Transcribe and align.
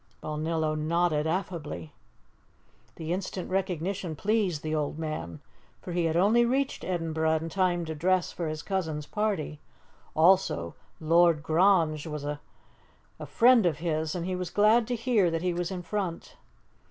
Balnillo 0.23 0.73
nodded 0.73 1.27
affably. 1.27 1.93
The 2.95 3.13
instant 3.13 3.51
recognition 3.51 4.15
pleased 4.15 4.63
the 4.63 4.73
old 4.73 4.97
man, 4.97 5.41
for 5.79 5.91
he 5.91 6.05
had 6.05 6.17
only 6.17 6.43
reached 6.43 6.83
Edinburgh 6.83 7.35
in 7.35 7.49
time 7.49 7.85
to 7.85 7.93
dress 7.93 8.31
for 8.31 8.47
his 8.47 8.63
cousin's 8.63 9.05
party; 9.05 9.59
also, 10.15 10.73
Lord 10.99 11.43
Grange 11.43 12.07
was 12.07 12.25
a 12.25 12.39
friend 13.27 13.63
of 13.67 13.77
his, 13.77 14.15
and 14.15 14.25
he 14.25 14.35
was 14.35 14.49
glad 14.49 14.87
to 14.87 14.95
hear 14.95 15.29
that 15.29 15.43
he 15.43 15.53
was 15.53 15.69
in 15.69 15.83
front. 15.83 16.35